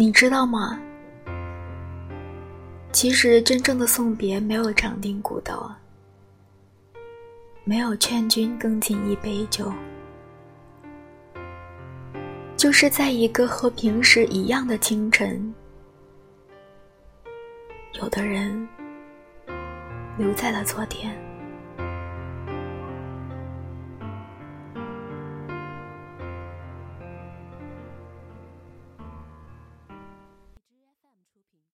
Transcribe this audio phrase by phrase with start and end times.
[0.00, 0.80] 你知道吗？
[2.90, 5.76] 其实真正的送别没有长亭古道
[7.64, 9.70] 没有劝君更尽一杯酒。
[12.56, 15.54] 就是在一个和平时一样的清晨
[18.00, 18.66] 有的人
[20.16, 21.14] 留在了昨天。